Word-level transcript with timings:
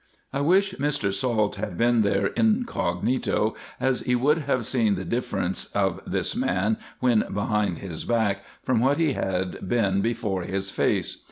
I 0.33 0.41
wish 0.41 0.73
Mr. 0.77 1.13
Salt 1.13 1.57
had 1.57 1.77
been 1.77 2.01
there 2.01 2.29
incog, 2.35 3.07
as 3.79 3.99
he 3.99 4.15
would 4.15 4.39
have 4.39 4.65
seen 4.65 4.95
the 4.95 5.05
difference 5.05 5.65
of 5.75 6.01
this 6.07 6.35
man 6.35 6.77
when 7.01 7.19
behind 7.31 7.77
his 7.77 8.03
back, 8.03 8.39
from 8.63 8.79
what 8.79 8.99
it 8.99 9.13
had 9.13 9.69
been 9.69 10.01
before 10.01 10.41
his 10.41 10.71
face. 10.71 11.17